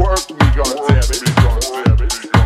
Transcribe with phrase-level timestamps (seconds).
[0.00, 2.39] work me, goddamn it.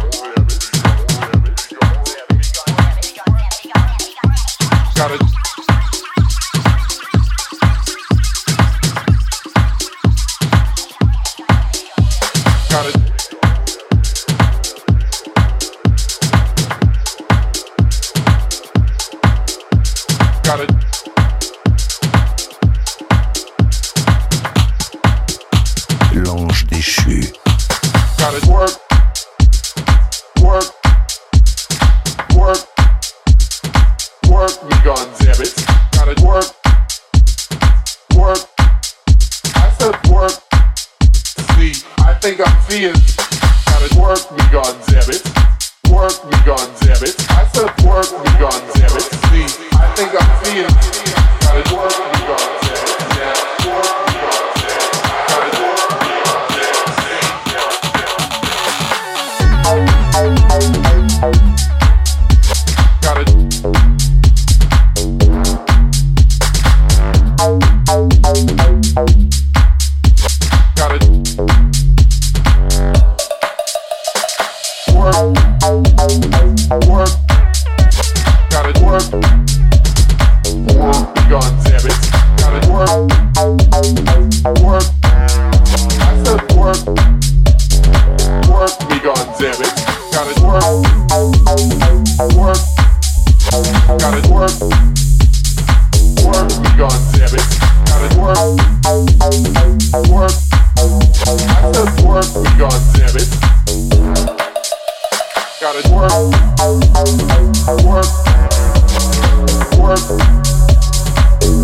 [109.95, 110.11] Work,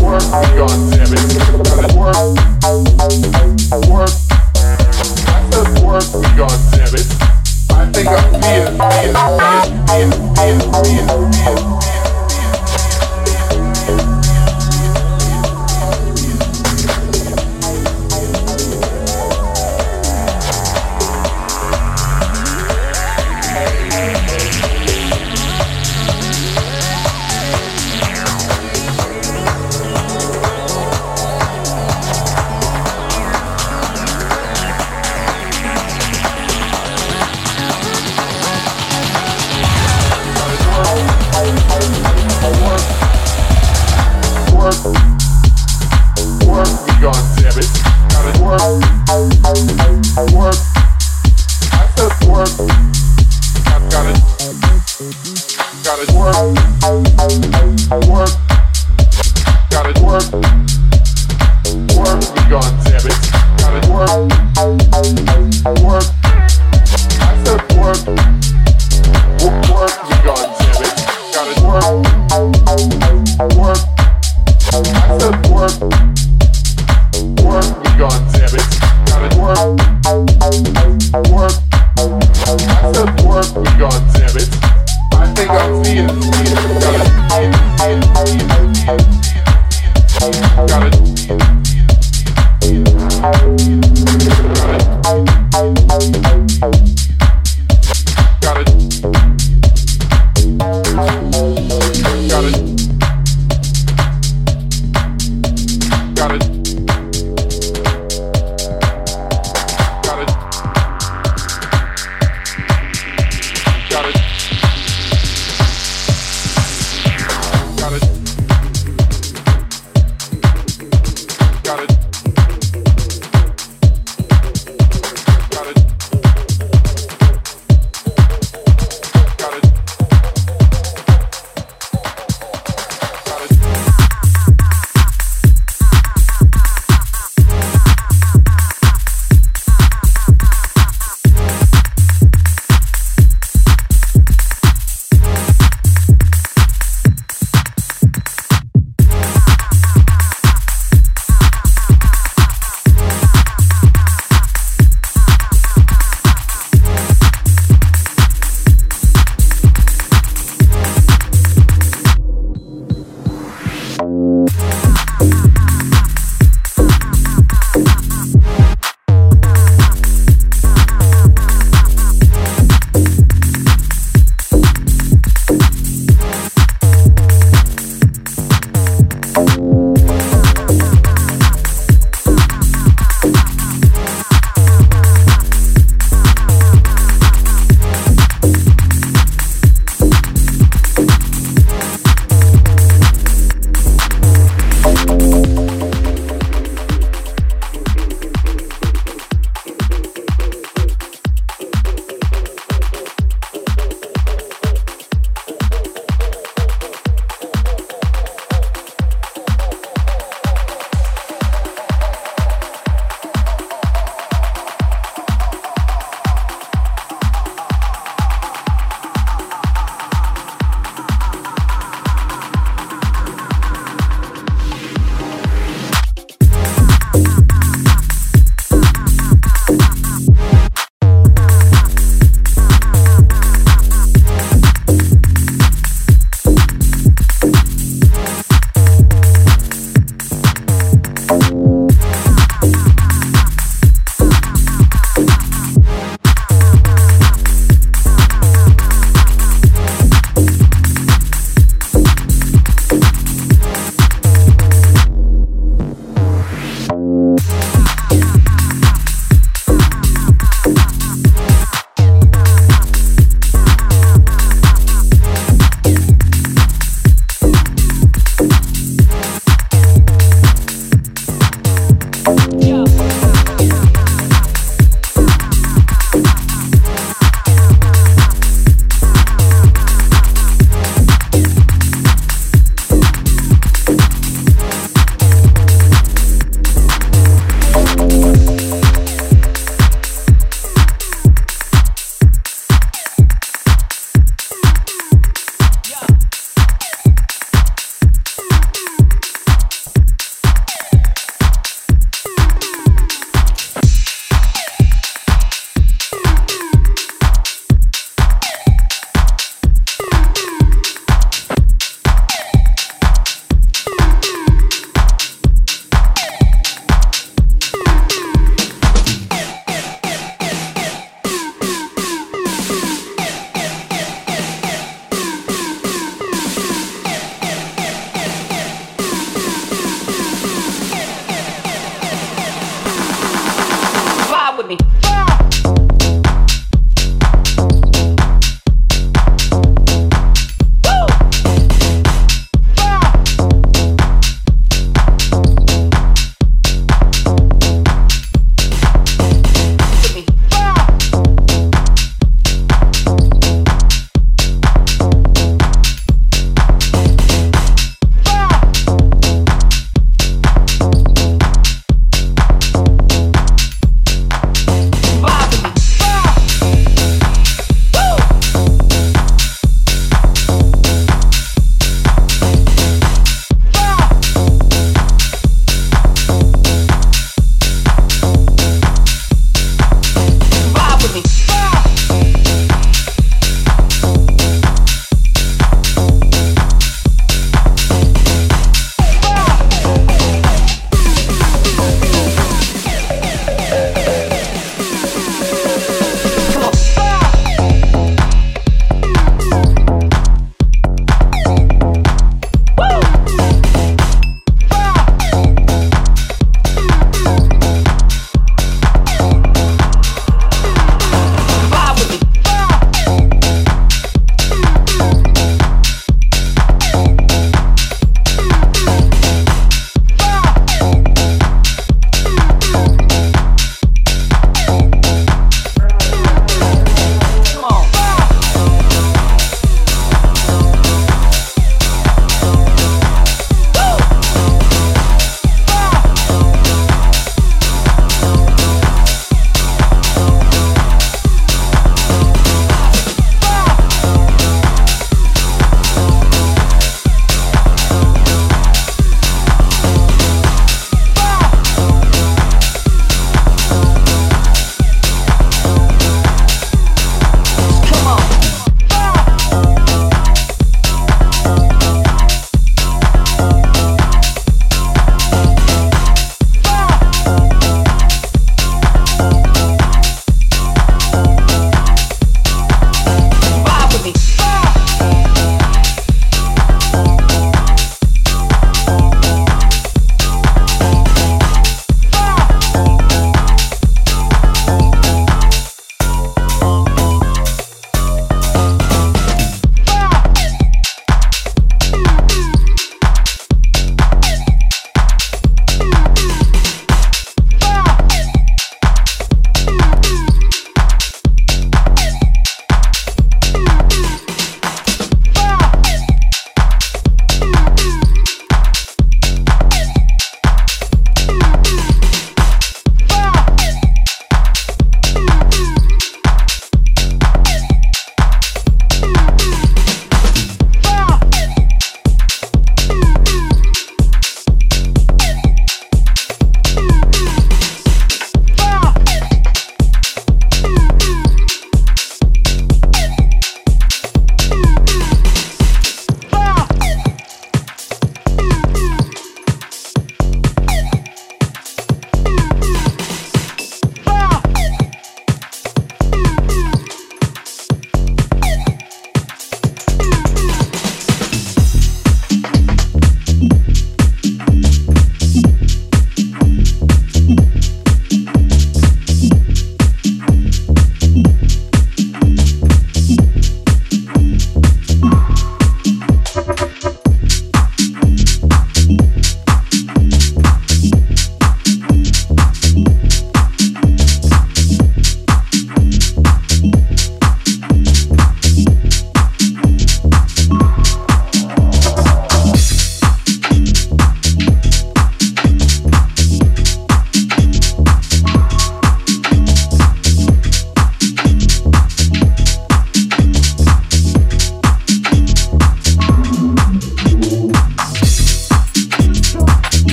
[0.00, 0.22] work,
[0.56, 1.94] goddammit.
[1.94, 2.53] Work.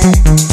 [0.00, 0.49] Thank